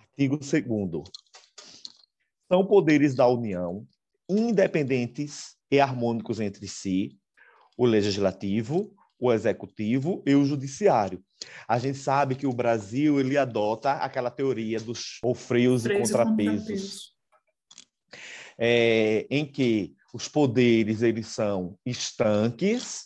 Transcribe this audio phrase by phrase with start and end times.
[0.00, 1.04] Artigo 2
[2.48, 3.86] São poderes da União,
[4.28, 7.18] independentes e harmônicos entre si,
[7.76, 11.22] o legislativo, o executivo e o judiciário.
[11.68, 17.14] A gente sabe que o Brasil ele adota aquela teoria dos freios e contrapesos,
[18.58, 23.04] é, em que os poderes eles são estanques,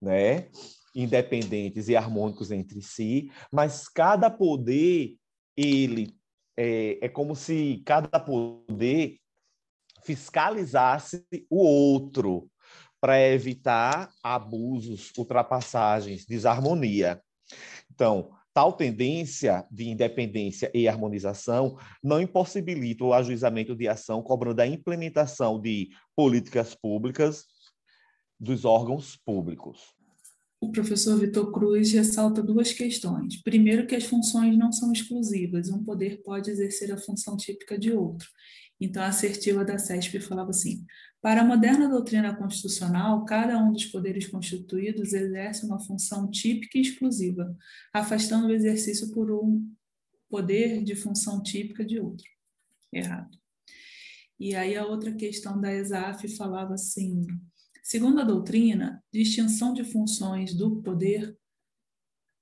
[0.00, 0.48] né,
[0.94, 5.16] independentes e harmônicos entre si, mas cada poder
[5.56, 6.16] ele
[6.56, 9.18] é, é como se cada poder
[10.02, 12.50] fiscalizasse o outro
[13.00, 17.22] para evitar abusos, ultrapassagens, desarmonia.
[17.90, 24.66] Então, tal tendência de independência e harmonização não impossibilita o ajuizamento de ação cobrando a
[24.66, 27.44] implementação de políticas públicas
[28.38, 29.94] dos órgãos públicos
[30.64, 33.40] o professor Vitor Cruz ressalta duas questões.
[33.42, 37.92] Primeiro, que as funções não são exclusivas, um poder pode exercer a função típica de
[37.92, 38.28] outro.
[38.80, 40.84] Então, a assertiva da CESP falava assim:
[41.20, 46.82] para a moderna doutrina constitucional, cada um dos poderes constituídos exerce uma função típica e
[46.82, 47.56] exclusiva,
[47.92, 49.70] afastando o exercício por um
[50.28, 52.26] poder de função típica de outro.
[52.92, 53.38] Errado.
[54.40, 57.26] E aí, a outra questão da ESAF falava assim:
[57.82, 61.38] Segundo a doutrina, distinção de funções do poder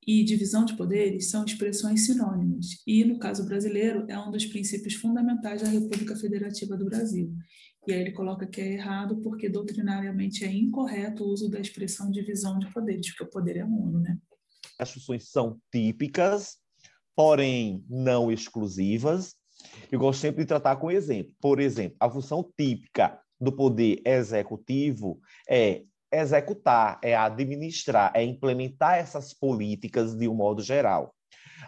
[0.06, 4.94] e divisão de poderes são expressões sinônimas, e, no caso brasileiro, é um dos princípios
[4.94, 7.32] fundamentais da República Federativa do Brasil.
[7.86, 12.10] E aí ele coloca que é errado porque doutrinariamente é incorreto o uso da expressão
[12.10, 14.18] divisão de poderes, porque o poder é uno, né?
[14.78, 16.56] As funções são típicas,
[17.14, 19.34] porém não exclusivas.
[19.90, 21.34] Eu gosto sempre de tratar com exemplo.
[21.40, 29.32] Por exemplo, a função típica do poder executivo é executar, é administrar, é implementar essas
[29.32, 31.14] políticas de um modo geral.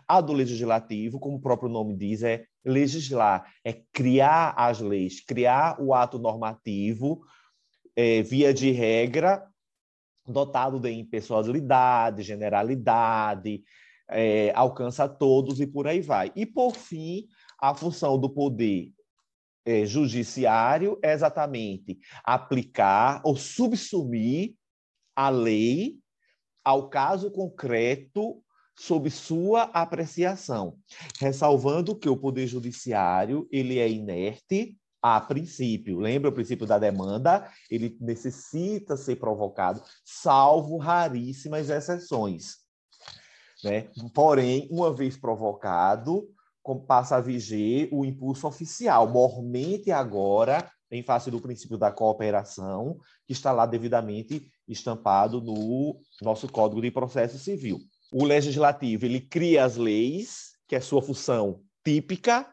[0.07, 5.81] A do legislativo, como o próprio nome diz, é legislar, é criar as leis, criar
[5.81, 7.23] o ato normativo,
[7.97, 9.47] é, via de regra,
[10.27, 13.63] dotado de impessoalidade, generalidade,
[14.11, 16.33] é, alcança todos e por aí vai.
[16.37, 17.27] E, por fim,
[17.61, 18.93] a função do poder
[19.65, 24.55] é, judiciário é exatamente aplicar ou subsumir
[25.17, 25.99] a lei
[26.65, 28.43] ao caso concreto
[28.77, 30.77] sob sua apreciação,
[31.21, 36.01] ressalvando que o poder judiciário ele é inerte a princípio.
[36.01, 37.49] Lembra o princípio da demanda?
[37.71, 42.57] Ele necessita ser provocado, salvo raríssimas exceções.
[43.63, 43.89] Né?
[44.15, 46.29] Porém, uma vez provocado,
[46.87, 53.33] passa a viger o impulso oficial, mormente agora, em face do princípio da cooperação, que
[53.33, 57.81] está lá devidamente estampado no nosso Código de Processo Civil.
[58.13, 62.49] O legislativo, ele cria as leis, que é sua função típica,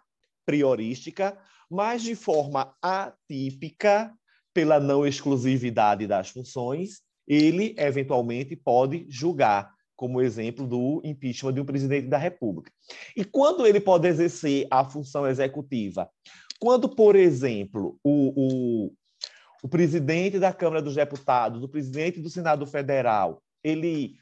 [0.45, 1.37] priorística,
[1.69, 4.11] mas de forma atípica,
[4.53, 9.71] pela não exclusividade das funções, ele eventualmente pode julgar
[10.01, 12.71] como exemplo do impeachment de um presidente da República.
[13.15, 16.09] E quando ele pode exercer a função executiva?
[16.59, 18.93] Quando, por exemplo, o, o,
[19.61, 24.15] o presidente da Câmara dos Deputados, o presidente do Senado Federal, ele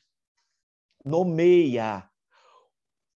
[1.06, 2.04] nomeia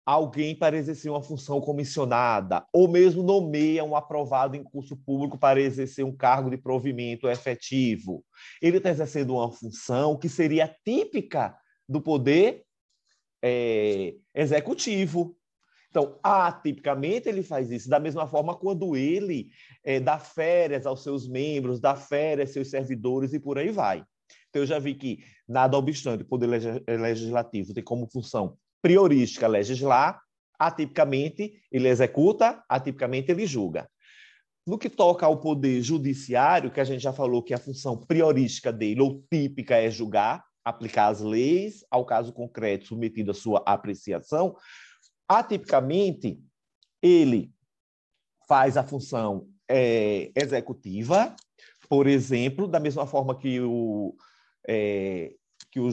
[0.05, 5.59] alguém para exercer uma função comissionada, ou mesmo nomeia um aprovado em curso público para
[5.59, 8.23] exercer um cargo de provimento efetivo.
[8.61, 11.57] Ele está exercendo uma função que seria típica
[11.93, 12.63] do poder
[13.41, 15.37] é, executivo.
[15.89, 17.87] Então, atipicamente ele faz isso.
[17.87, 19.51] Da mesma forma, quando ele
[19.83, 24.03] é, dá férias aos seus membros, dá férias aos seus servidores e por aí vai.
[24.49, 26.47] Então, eu já vi que, nada obstante, o Poder
[26.87, 30.19] Legislativo tem como função priorística legislar,
[30.57, 33.87] atipicamente ele executa, atipicamente ele julga.
[34.65, 38.71] No que toca ao Poder Judiciário, que a gente já falou que a função priorística
[38.71, 44.55] dele, ou típica, é julgar, aplicar as leis ao caso concreto submetido à sua apreciação,
[45.27, 46.39] atipicamente
[47.01, 47.51] ele
[48.47, 51.35] faz a função é, executiva,
[51.89, 54.15] por exemplo, da mesma forma que o,
[54.67, 55.33] é,
[55.71, 55.91] que o,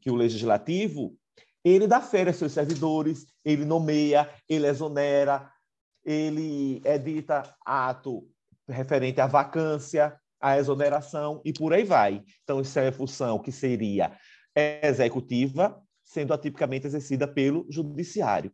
[0.00, 1.16] que o legislativo,
[1.64, 5.50] ele dá férias aos seus servidores, ele nomeia, ele exonera,
[6.04, 8.28] ele edita ato
[8.68, 12.22] referente à vacância, a exoneração e por aí vai.
[12.42, 14.12] Então, isso é a função que seria
[14.82, 18.52] executiva, sendo atipicamente exercida pelo judiciário.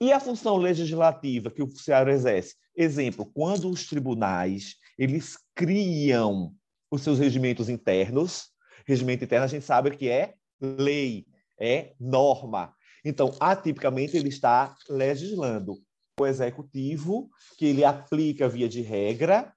[0.00, 2.54] E a função legislativa que o judiciário exerce?
[2.76, 6.54] Exemplo, quando os tribunais eles criam
[6.90, 8.50] os seus regimentos internos,
[8.86, 11.26] regimento interno a gente sabe que é lei,
[11.58, 12.74] é norma.
[13.04, 15.78] Então, atipicamente, ele está legislando.
[16.18, 19.52] O executivo, que ele aplica via de regra,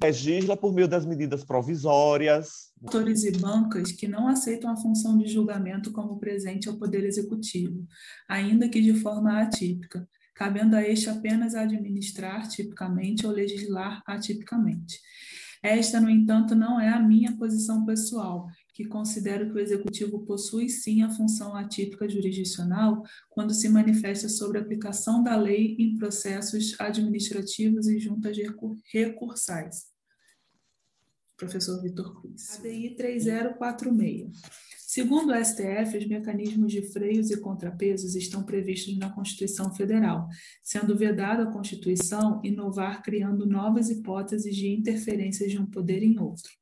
[0.00, 2.72] legisla por meio das medidas provisórias.
[2.82, 7.86] Autores e bancas que não aceitam a função de julgamento como presente ao Poder Executivo,
[8.28, 15.00] ainda que de forma atípica, cabendo a este apenas administrar tipicamente ou legislar atipicamente.
[15.60, 18.46] Esta, no entanto, não é a minha posição pessoal,
[18.78, 24.56] que considero que o executivo possui sim a função atípica jurisdicional quando se manifesta sobre
[24.56, 28.36] a aplicação da lei em processos administrativos e juntas
[28.92, 29.86] recursais.
[31.36, 32.56] Professor Vitor Cruz.
[32.60, 34.42] ADI 3046.
[34.78, 40.28] Segundo o STF, os mecanismos de freios e contrapesos estão previstos na Constituição Federal,
[40.62, 46.58] sendo vedado a Constituição inovar criando novas hipóteses de interferências de um poder em outro.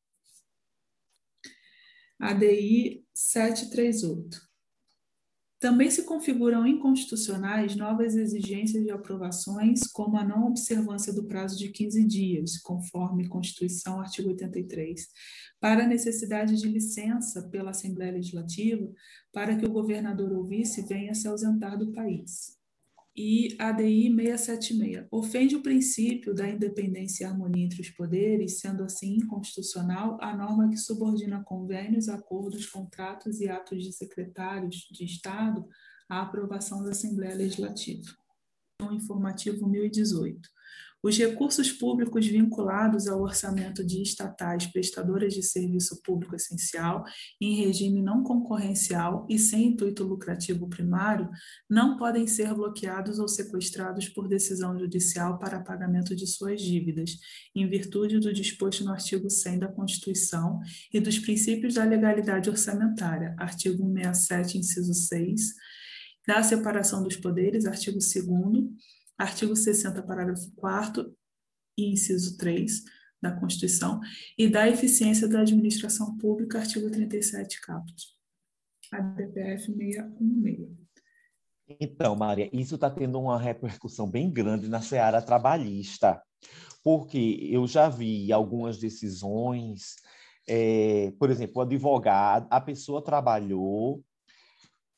[2.18, 4.40] ADI 738.
[5.58, 11.70] Também se configuram inconstitucionais novas exigências de aprovações, como a não observância do prazo de
[11.70, 15.08] 15 dias, conforme Constituição, artigo 83,
[15.58, 18.86] para a necessidade de licença pela Assembleia Legislativa
[19.32, 22.56] para que o governador ou vice venha se ausentar do país
[23.16, 25.06] e ADI 676.
[25.10, 30.68] Ofende o princípio da independência e harmonia entre os poderes, sendo assim inconstitucional a norma
[30.68, 35.66] que subordina convênios, acordos, contratos e atos de secretários de Estado
[36.08, 38.04] à aprovação da Assembleia Legislativa.
[38.92, 40.55] Informativo 1018.
[41.06, 47.04] Os recursos públicos vinculados ao orçamento de estatais prestadoras de serviço público essencial,
[47.40, 51.30] em regime não concorrencial e sem intuito lucrativo primário,
[51.70, 57.16] não podem ser bloqueados ou sequestrados por decisão judicial para pagamento de suas dívidas,
[57.54, 60.58] em virtude do disposto no artigo 100 da Constituição
[60.92, 65.54] e dos princípios da legalidade orçamentária, artigo 167, inciso 6,
[66.26, 68.66] da separação dos poderes, artigo 2
[69.18, 71.14] artigo 60, parágrafo 4
[71.78, 72.82] e inciso 3
[73.20, 74.00] da Constituição,
[74.36, 78.16] e da eficiência da administração pública, artigo 37, caput.
[78.92, 80.86] ADPF 616.
[81.80, 86.22] Então, Maria, isso está tendo uma repercussão bem grande na seara trabalhista,
[86.84, 89.96] porque eu já vi algumas decisões,
[90.48, 94.04] é, por exemplo, o advogado, a pessoa trabalhou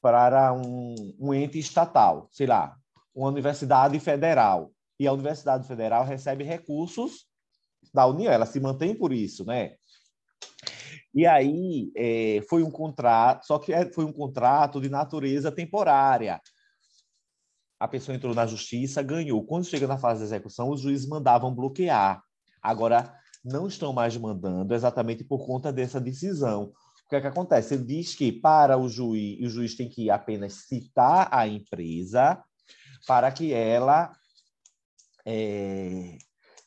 [0.03, 2.77] para um, um ente estatal, sei lá,
[3.19, 7.27] uma universidade federal e a universidade federal recebe recursos
[7.93, 9.75] da União, ela se mantém por isso, né?
[11.13, 16.41] E aí é, foi um contrato, só que é, foi um contrato de natureza temporária.
[17.81, 19.45] A pessoa entrou na justiça, ganhou.
[19.45, 22.23] Quando chega na fase de execução, os juízes mandavam bloquear.
[22.63, 23.13] Agora,
[23.45, 26.73] não estão mais mandando exatamente por conta dessa decisão.
[27.05, 27.75] O que é que acontece?
[27.75, 32.41] Ele diz que para o juiz, o juiz tem que apenas citar a empresa
[33.07, 34.13] para que ela
[35.27, 36.19] é,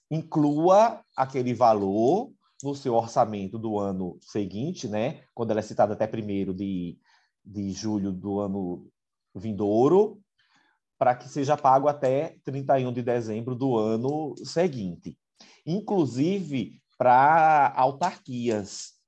[0.10, 2.32] inclua aquele valor
[2.64, 5.24] no seu orçamento do ano seguinte, né?
[5.34, 6.98] quando ela é citada até 1 de,
[7.44, 8.88] de julho do ano
[9.34, 10.22] vindouro,
[10.98, 15.18] para que seja pago até 31 de dezembro do ano seguinte.
[15.66, 19.02] Inclusive para autarquias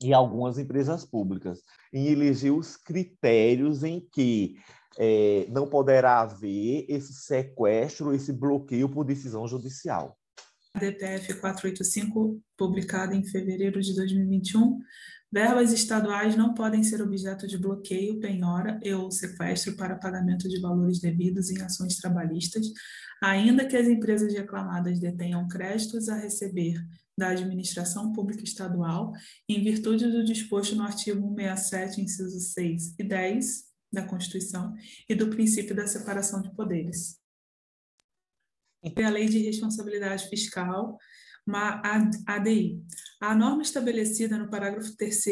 [0.00, 1.60] e algumas empresas públicas,
[1.92, 4.56] em eleger os critérios em que
[4.98, 10.18] é, não poderá haver esse sequestro, esse bloqueio por decisão judicial.
[10.74, 14.78] A DPF 485, publicada em fevereiro de 2021,
[15.32, 20.60] verbas estaduais não podem ser objeto de bloqueio, penhora e ou sequestro para pagamento de
[20.60, 22.66] valores devidos em ações trabalhistas,
[23.22, 26.74] ainda que as empresas reclamadas detenham créditos a receber
[27.16, 29.12] da administração pública estadual,
[29.48, 34.74] em virtude do disposto no artigo 167, incisos 6 e 10 da Constituição
[35.08, 37.18] e do princípio da separação de poderes.
[38.82, 40.96] E a Lei de Responsabilidade Fiscal,
[41.48, 41.80] uma
[42.26, 42.84] ADI.
[43.20, 45.24] A norma estabelecida no parágrafo 3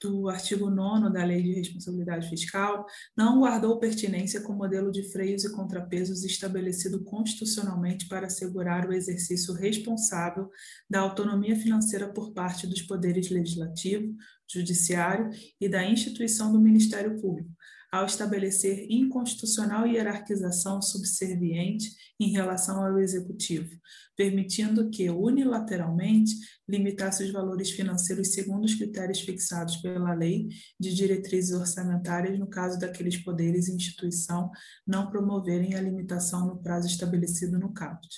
[0.00, 2.84] do, artigo 9 da Lei de Responsabilidade Fiscal
[3.16, 8.92] não guardou pertinência com o modelo de freios e contrapesos estabelecido constitucionalmente para assegurar o
[8.92, 10.50] exercício responsável
[10.90, 14.12] da autonomia financeira por parte dos poderes legislativo,
[14.50, 17.50] judiciário e da instituição do Ministério Público,
[17.94, 23.70] ao estabelecer inconstitucional hierarquização subserviente em relação ao executivo,
[24.16, 26.34] permitindo que, unilateralmente,
[26.68, 30.48] limitasse os valores financeiros segundo os critérios fixados pela lei
[30.78, 34.50] de diretrizes orçamentárias no caso daqueles poderes e instituição
[34.84, 38.12] não promoverem a limitação no prazo estabelecido no caput.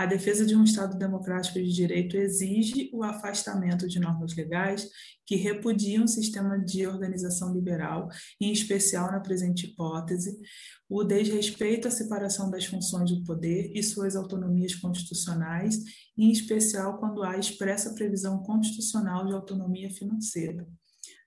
[0.00, 4.88] A defesa de um Estado democrático de direito exige o afastamento de normas legais
[5.26, 8.08] que repudiam o sistema de organização liberal,
[8.40, 10.40] em especial na presente hipótese,
[10.88, 15.76] o desrespeito à separação das funções do poder e suas autonomias constitucionais,
[16.16, 20.66] em especial quando há expressa previsão constitucional de autonomia financeira.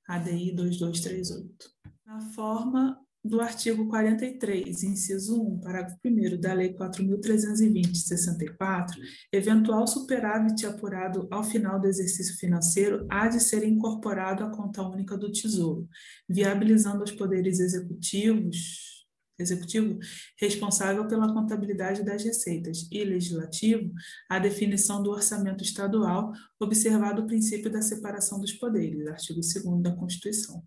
[0.08, 1.70] ADI 2238.
[2.08, 8.98] Na forma do artigo 43, inciso 1, parágrafo 1 da Lei 4.320-64,
[9.32, 15.16] eventual superávit apurado ao final do exercício financeiro há de ser incorporado à conta única
[15.18, 15.88] do Tesouro,
[16.28, 18.93] viabilizando os poderes executivos
[19.40, 19.98] executivo
[20.40, 23.92] responsável pela contabilidade das receitas e legislativo
[24.30, 29.96] a definição do orçamento estadual, observado o princípio da separação dos poderes, artigo 2 da
[29.96, 30.64] Constituição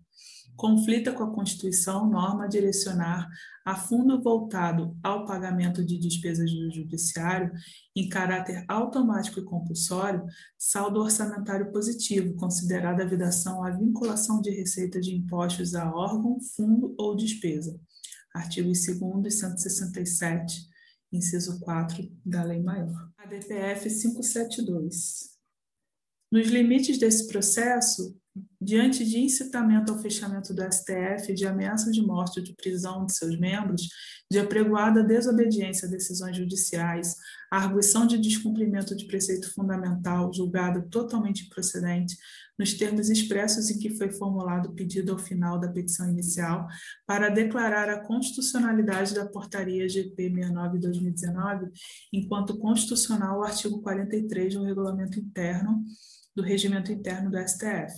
[0.57, 3.29] conflita com a Constituição norma direcionar
[3.63, 7.51] a fundo voltado ao pagamento de despesas do Judiciário,
[7.95, 10.25] em caráter automático e compulsório,
[10.57, 16.95] saldo orçamentário positivo, considerada a vidação à vinculação de receita de impostos a órgão, fundo
[16.97, 17.79] ou despesa.
[18.37, 20.69] Artigos 2 e 167,
[21.11, 23.11] inciso 4 da Lei Maior.
[23.17, 25.35] A DPF 572.
[26.31, 28.15] Nos limites desse processo,
[28.59, 33.15] diante de incitamento ao fechamento do STF, de ameaça de morte ou de prisão de
[33.15, 33.87] seus membros,
[34.29, 37.15] de apregoada desobediência a decisões judiciais,
[37.51, 42.17] a arguição de descumprimento de preceito fundamental julgado totalmente improcedente,
[42.59, 46.67] nos termos expressos em que foi formulado o pedido ao final da petição inicial,
[47.05, 51.69] para declarar a constitucionalidade da portaria GP 69-2019,
[52.11, 55.85] enquanto constitucional o artigo 43 do regulamento interno
[56.37, 57.91] do regimento interno do STF,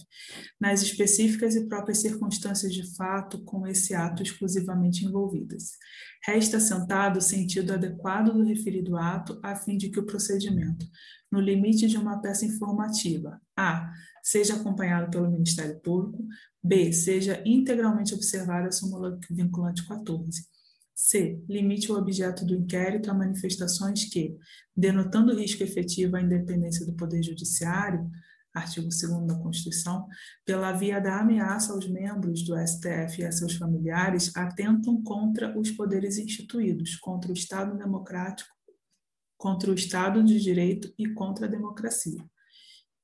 [0.58, 5.74] nas específicas e próprias circunstâncias de fato com esse ato exclusivamente envolvidas.
[6.26, 10.86] Resta assentado o sentido adequado do referido ato, a fim de que o procedimento,
[11.30, 13.92] no limite de uma peça informativa, a.
[14.24, 16.26] seja acompanhado pelo Ministério Público,
[16.64, 16.94] b.
[16.94, 20.48] seja integralmente observada a súmula vinculante 14.
[20.96, 21.42] C.
[21.48, 24.36] Limite o objeto do inquérito a manifestações que,
[24.76, 28.10] denotando risco efetivo à independência do Poder Judiciário,
[28.54, 30.08] artigo 2 da Constituição,
[30.46, 35.72] pela via da ameaça aos membros do STF e a seus familiares, atentam contra os
[35.72, 38.50] poderes instituídos, contra o Estado democrático,
[39.38, 42.24] contra o Estado de Direito e contra a democracia.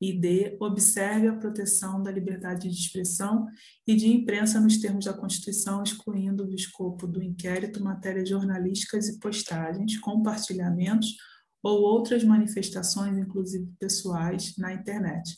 [0.02, 0.58] E D.
[0.60, 3.48] Observe a proteção da liberdade de expressão
[3.88, 9.20] e de imprensa nos termos da Constituição, excluindo do escopo do inquérito matérias jornalísticas e
[9.20, 11.16] postagens, compartilhamentos
[11.66, 15.36] ou outras manifestações, inclusive pessoais, na internet,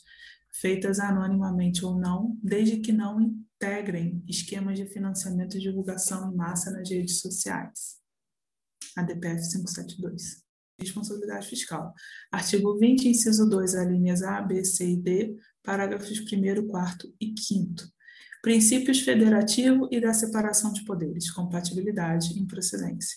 [0.52, 6.70] feitas anonimamente ou não, desde que não integrem esquemas de financiamento e divulgação em massa
[6.70, 7.96] nas redes sociais.
[8.94, 10.44] ADPF 572.
[10.78, 11.94] Responsabilidade fiscal.
[12.30, 17.74] Artigo 20, inciso 2, alíneas A, B, C e D, parágrafos 1, 4 e 5.
[18.42, 23.16] Princípios federativo e da separação de poderes, compatibilidade e improcedência.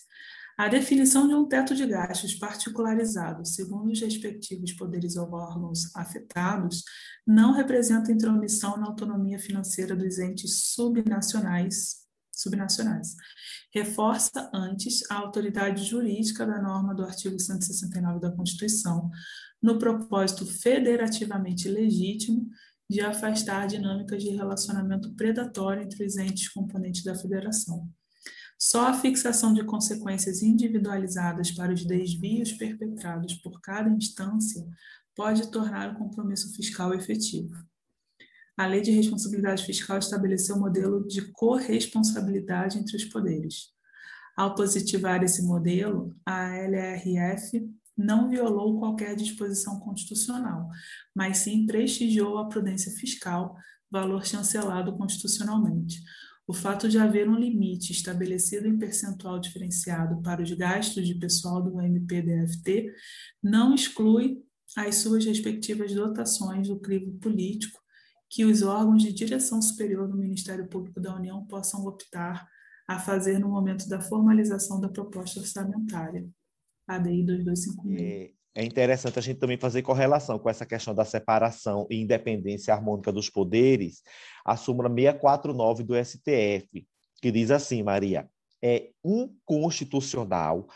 [0.58, 6.84] A definição de um teto de gastos particularizado, segundo os respectivos poderes ou órgãos afetados,
[7.26, 13.16] não representa intromissão na autonomia financeira dos entes subnacionais, subnacionais.
[13.74, 19.10] Reforça antes a autoridade jurídica da norma do artigo 169 da Constituição,
[19.62, 22.50] no propósito federativamente legítimo
[22.90, 27.90] de afastar dinâmicas de relacionamento predatório entre os entes componentes da federação.
[28.64, 34.64] Só a fixação de consequências individualizadas para os desvios perpetrados por cada instância
[35.16, 37.56] pode tornar o compromisso fiscal efetivo.
[38.56, 43.70] A Lei de Responsabilidade Fiscal estabeleceu o um modelo de corresponsabilidade entre os poderes.
[44.38, 50.70] Ao positivar esse modelo, a LRF não violou qualquer disposição constitucional,
[51.16, 53.58] mas sim prestigiou a prudência fiscal,
[53.90, 56.00] valor chancelado constitucionalmente,
[56.52, 61.64] o fato de haver um limite estabelecido em percentual diferenciado para os gastos de pessoal
[61.64, 62.94] do MPDFT
[63.42, 64.44] não exclui
[64.76, 67.80] as suas respectivas dotações do crivo político
[68.30, 72.46] que os órgãos de direção superior do Ministério Público da União possam optar
[72.86, 76.28] a fazer no momento da formalização da proposta orçamentária.
[76.86, 82.02] ADI 2256 é interessante a gente também fazer correlação com essa questão da separação e
[82.02, 84.04] independência harmônica dos poderes,
[84.44, 86.86] a súmula 649 do STF,
[87.22, 88.30] que diz assim, Maria,
[88.62, 90.68] é inconstitucional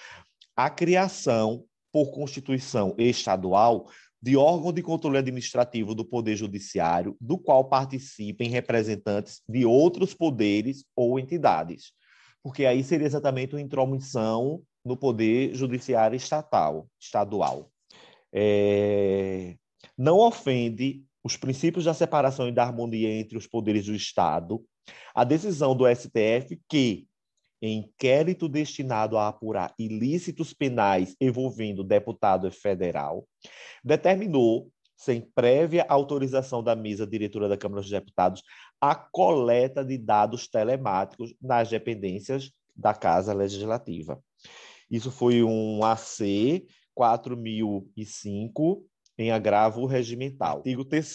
[0.55, 3.88] a criação por constituição estadual
[4.22, 10.84] de órgão de controle administrativo do Poder Judiciário, do qual participem representantes de outros poderes
[10.96, 11.94] ou entidades.
[12.41, 17.71] Porque aí seria exatamente uma intromissão no poder judiciário estatal, estadual.
[18.31, 19.55] É,
[19.97, 24.63] não ofende os princípios da separação e da harmonia entre os poderes do Estado,
[25.15, 27.07] a decisão do STF que,
[27.59, 33.27] em inquérito destinado a apurar ilícitos penais envolvendo deputado federal,
[33.83, 38.43] determinou, sem prévia autorização da mesa diretora da Câmara dos Deputados,
[38.79, 44.21] a coleta de dados telemáticos nas dependências da Casa Legislativa.
[44.89, 48.85] Isso foi um AC 4005
[49.17, 50.57] em agravo regimental.
[50.57, 51.05] Artigo 3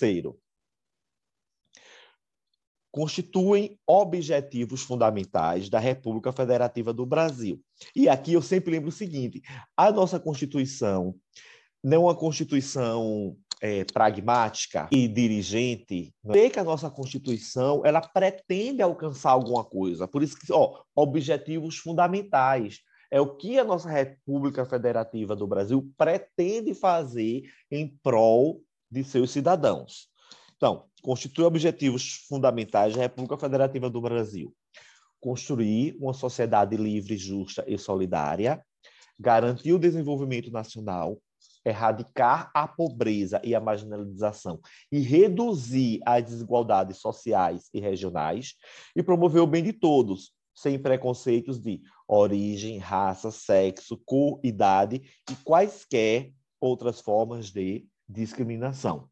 [2.91, 7.61] constituem objetivos fundamentais da República Federativa do Brasil.
[7.95, 9.41] E aqui eu sempre lembro o seguinte:
[9.77, 11.15] a nossa Constituição
[11.83, 16.13] não é uma Constituição é, pragmática e dirigente.
[16.25, 20.09] Vê que a nossa Constituição ela pretende alcançar alguma coisa.
[20.09, 22.81] Por isso que, ó, objetivos fundamentais
[23.11, 29.31] é o que a nossa República Federativa do Brasil pretende fazer em prol de seus
[29.31, 30.09] cidadãos.
[30.57, 34.55] Então, constitui objetivos fundamentais da República Federativa do Brasil.
[35.19, 38.63] Construir uma sociedade livre, justa e solidária,
[39.19, 41.19] garantir o desenvolvimento nacional,
[41.65, 48.55] erradicar a pobreza e a marginalização e reduzir as desigualdades sociais e regionais
[48.97, 55.01] e promover o bem de todos, sem preconceitos de origem, raça, sexo, cor, idade
[55.31, 59.09] e quaisquer outras formas de discriminação.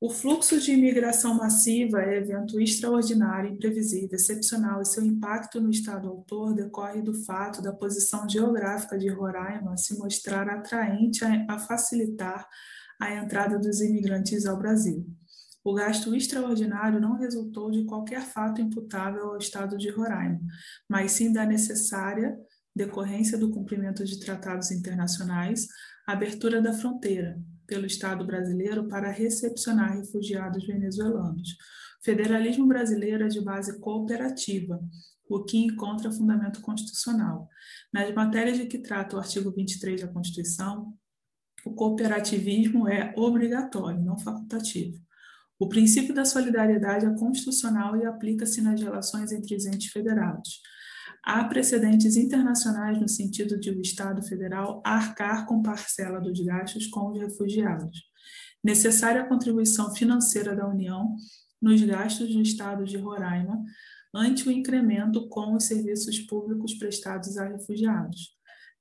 [0.00, 6.08] O fluxo de imigração massiva é evento extraordinário, imprevisível, excepcional e seu impacto no Estado
[6.08, 12.46] autor decorre do fato da posição geográfica de Roraima se mostrar atraente a facilitar
[13.00, 15.04] a entrada dos imigrantes ao Brasil.
[15.64, 20.38] O gasto extraordinário não resultou de qualquer fato imputável ao Estado de Roraima,
[20.86, 22.36] mas sim da necessária
[22.76, 25.66] decorrência do cumprimento de tratados internacionais,
[26.06, 31.56] abertura da fronteira, pelo Estado brasileiro para recepcionar refugiados venezuelanos.
[32.02, 34.78] Federalismo brasileiro é de base cooperativa,
[35.26, 37.48] o que encontra fundamento constitucional.
[37.90, 40.92] Nas matérias de que trata o artigo 23 da Constituição,
[41.64, 45.02] o cooperativismo é obrigatório, não facultativo.
[45.58, 50.60] O princípio da solidariedade é constitucional e aplica-se nas relações entre os entes federados.
[51.24, 57.10] Há precedentes internacionais no sentido de o Estado federal arcar com parcela dos gastos com
[57.10, 58.02] os refugiados.
[58.62, 61.14] Necessária a contribuição financeira da União
[61.62, 63.62] nos gastos do Estado de Roraima
[64.14, 68.34] ante o incremento com os serviços públicos prestados a refugiados.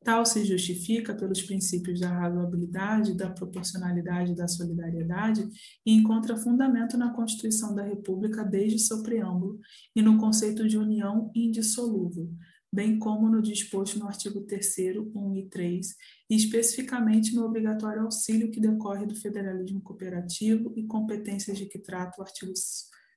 [0.04, 5.48] Tal se justifica pelos princípios da razoabilidade, da proporcionalidade e da solidariedade
[5.86, 9.60] e encontra fundamento na Constituição da República desde seu preâmbulo
[9.96, 12.30] e no conceito de união indissolúvel,
[12.72, 14.76] bem como no disposto no artigo 3
[15.16, 15.96] 1 e 3,
[16.30, 22.20] e especificamente no obrigatório auxílio que decorre do federalismo cooperativo e competências de que trata
[22.20, 22.52] o artigo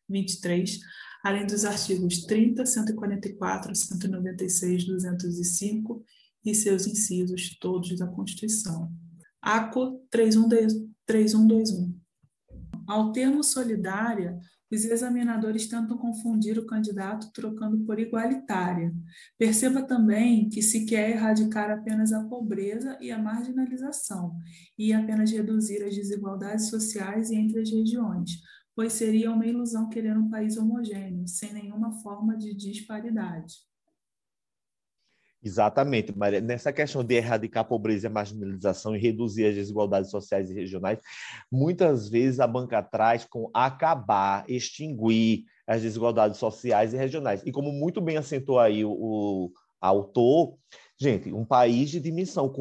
[0.08, 0.78] 23,
[1.24, 6.04] além dos artigos 30, 144, 196, 205
[6.46, 8.90] e seus incisos todos da Constituição.
[9.42, 11.94] ACO 3121.
[12.86, 14.38] Ao termo solidária,
[14.70, 18.92] os examinadores tentam confundir o candidato trocando por igualitária.
[19.38, 24.36] Perceba também que se quer erradicar apenas a pobreza e a marginalização,
[24.76, 28.40] e apenas reduzir as desigualdades sociais e entre as regiões,
[28.74, 33.54] pois seria uma ilusão querer um país homogêneo, sem nenhuma forma de disparidade.
[35.46, 36.40] Exatamente, Maria.
[36.40, 40.54] Nessa questão de erradicar a pobreza e a marginalização e reduzir as desigualdades sociais e
[40.54, 40.98] regionais,
[41.48, 47.42] muitas vezes a banca traz com acabar, extinguir as desigualdades sociais e regionais.
[47.46, 50.56] E como muito bem acentou aí o, o autor,
[50.98, 52.52] gente, um país de dimensão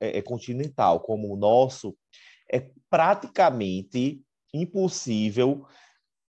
[0.00, 1.96] é, é continental como o nosso,
[2.52, 4.20] é praticamente
[4.52, 5.64] impossível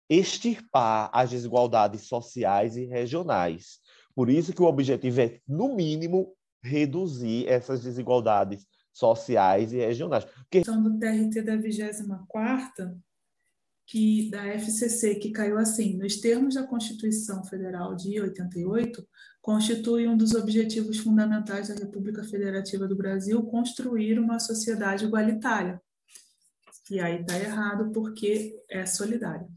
[0.08, 3.87] extirpar as desigualdades sociais e regionais.
[4.18, 10.26] Por isso que o objetivo é, no mínimo, reduzir essas desigualdades sociais e regionais.
[10.26, 10.64] Porque...
[10.64, 13.00] questão do TRT da 24
[13.86, 19.08] que da FCC, que caiu assim, nos termos da Constituição Federal de 88,
[19.40, 25.80] constitui um dos objetivos fundamentais da República Federativa do Brasil construir uma sociedade igualitária.
[26.90, 29.48] E aí está errado porque é solidária.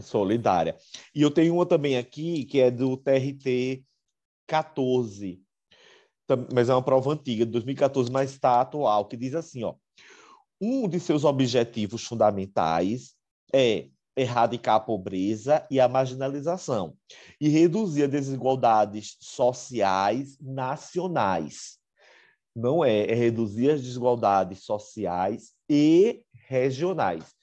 [0.00, 0.74] Solidária.
[1.14, 3.84] E eu tenho uma também aqui que é do TRT
[4.46, 5.42] 2014,
[6.52, 9.74] mas é uma prova antiga, de 2014, mas está atual, que diz assim, ó,
[10.60, 13.14] um de seus objetivos fundamentais
[13.52, 16.96] é erradicar a pobreza e a marginalização
[17.38, 21.78] e reduzir as desigualdades sociais nacionais.
[22.54, 27.34] Não é, é reduzir as desigualdades sociais e regionais.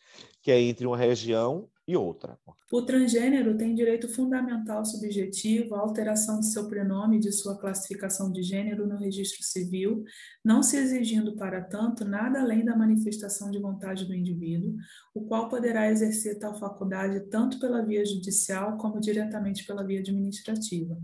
[0.41, 2.37] que é entre uma região e outra.
[2.71, 8.31] O transgênero tem direito fundamental subjetivo à alteração de seu prenome e de sua classificação
[8.31, 10.03] de gênero no registro civil,
[10.43, 14.75] não se exigindo, para tanto, nada além da manifestação de vontade do indivíduo,
[15.13, 20.97] o qual poderá exercer tal faculdade tanto pela via judicial como diretamente pela via administrativa.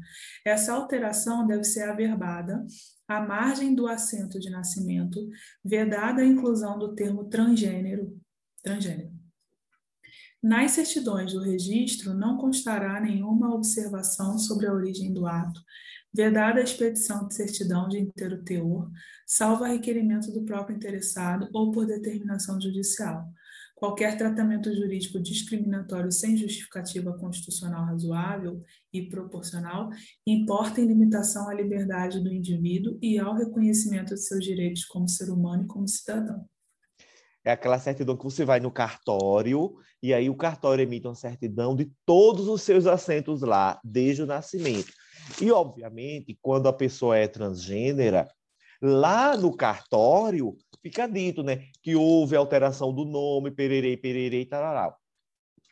[0.46, 2.66] Essa alteração deve ser averbada
[3.08, 5.20] à margem do assento de nascimento,
[5.64, 8.18] vedada a inclusão do termo transgênero,
[8.64, 9.09] transgênero
[10.42, 15.62] nas certidões do registro não constará nenhuma observação sobre a origem do ato,
[16.14, 18.90] vedada a expedição de certidão de inteiro teor,
[19.28, 23.28] salvo a requerimento do próprio interessado ou por determinação judicial.
[23.76, 29.90] Qualquer tratamento jurídico discriminatório sem justificativa constitucional razoável e proporcional
[30.28, 35.30] importa em limitação à liberdade do indivíduo e ao reconhecimento de seus direitos como ser
[35.30, 36.46] humano e como cidadão.
[37.50, 41.76] É aquela certidão que você vai no cartório e aí o cartório emite uma certidão
[41.76, 44.94] de todos os seus assentos lá, desde o nascimento.
[45.42, 48.30] E, obviamente, quando a pessoa é transgênera,
[48.80, 54.96] lá no cartório fica dito né, que houve alteração do nome, pererei, pererei, tarará.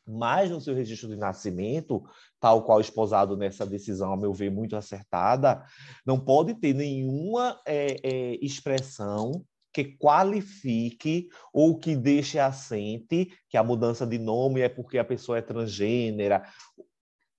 [0.04, 2.04] Mas no seu registro de nascimento,
[2.40, 5.64] tal qual esposado nessa decisão, a meu ver, muito acertada,
[6.04, 9.46] não pode ter nenhuma é, é, expressão
[9.84, 15.38] que qualifique ou que deixe assente que a mudança de nome é porque a pessoa
[15.38, 16.44] é transgênera,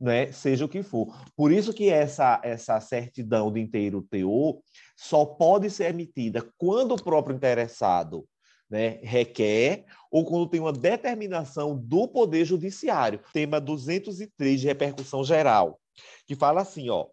[0.00, 0.30] né?
[0.30, 1.12] seja o que for.
[1.34, 4.60] Por isso que essa, essa certidão de inteiro teor
[4.96, 8.24] só pode ser emitida quando o próprio interessado
[8.70, 13.20] né, requer ou quando tem uma determinação do Poder Judiciário.
[13.32, 15.80] Tema 203 de repercussão geral,
[16.24, 17.06] que fala assim, ó,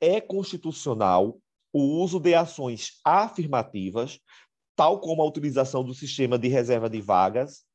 [0.00, 1.38] é constitucional
[1.72, 4.18] o uso de ações afirmativas
[4.80, 7.66] tal como a utilização do sistema de reserva de vagas,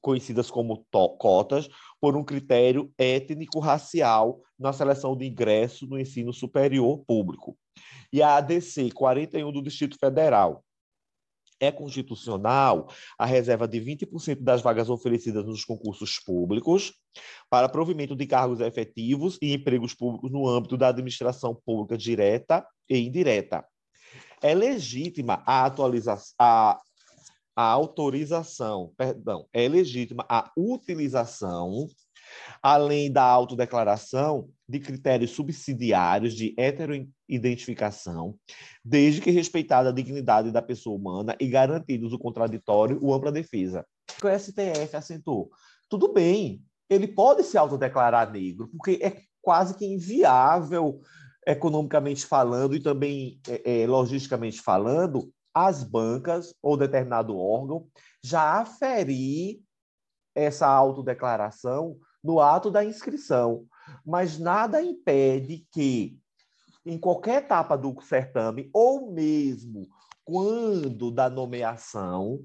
[0.00, 0.82] conhecidas como
[1.18, 1.68] cotas,
[2.00, 7.54] por um critério étnico-racial na seleção de ingresso no ensino superior público.
[8.10, 10.64] E a ADC 41 do Distrito Federal.
[11.60, 16.94] É constitucional a reserva de 20% das vagas oferecidas nos concursos públicos
[17.50, 22.98] para provimento de cargos efetivos e empregos públicos no âmbito da administração pública direta e
[23.00, 23.62] indireta
[24.44, 26.78] é legítima a atualização, a,
[27.56, 31.88] a autorização, perdão, é legítima a utilização,
[32.62, 38.36] além da autodeclaração, de critérios subsidiários de heteroidentificação,
[38.84, 43.86] desde que respeitada a dignidade da pessoa humana e garantidos o contraditório ou ampla defesa.
[44.22, 45.48] O STF assentou.
[45.88, 51.00] Tudo bem, ele pode se autodeclarar negro, porque é quase que inviável
[51.46, 57.86] economicamente falando e também é, é, logisticamente falando, as bancas ou determinado órgão
[58.22, 59.60] já aferir
[60.34, 63.66] essa autodeclaração no ato da inscrição.
[64.04, 66.18] Mas nada impede que,
[66.84, 69.86] em qualquer etapa do certame, ou mesmo
[70.24, 72.44] quando da nomeação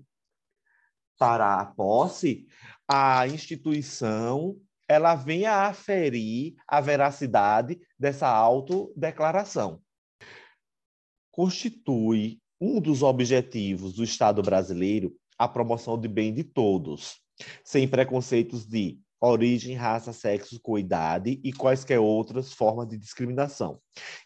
[1.17, 2.47] para a posse,
[2.87, 4.57] a instituição
[4.89, 9.79] ela venha aferir a veracidade dessa autodeclaração.
[11.31, 17.21] Constitui um dos objetivos do Estado brasileiro a promoção de bem de todos,
[17.63, 23.79] sem preconceitos de origem, raça, sexo, coidade e quaisquer outras formas de discriminação.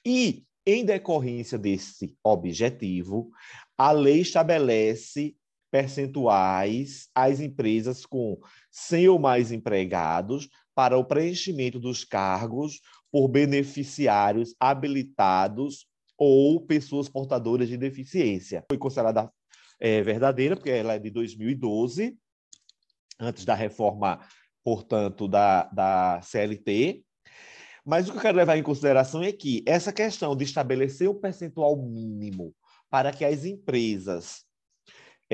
[0.05, 3.29] E, em decorrência desse objetivo,
[3.77, 5.35] a lei estabelece
[5.73, 12.79] percentuais às empresas com 100 ou mais empregados para o preenchimento dos cargos
[13.11, 18.63] por beneficiários habilitados ou pessoas portadoras de deficiência.
[18.69, 19.33] Foi considerada
[19.79, 22.19] é, verdadeira, porque ela é de 2012,
[23.19, 24.19] antes da reforma,
[24.63, 27.03] portanto, da, da CLT.
[27.83, 31.19] Mas o que eu quero levar em consideração é que essa questão de estabelecer um
[31.19, 32.53] percentual mínimo
[32.91, 34.42] para que as empresas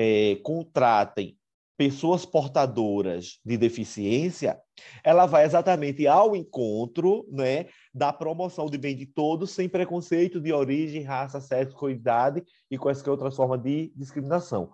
[0.02, 1.36] é, contratem
[1.76, 4.58] pessoas portadoras de deficiência,
[5.04, 10.54] ela vai exatamente ao encontro né, da promoção de bem de todos, sem preconceito de
[10.54, 14.70] origem, raça, sexo, idade e quaisquer outras formas de discriminação.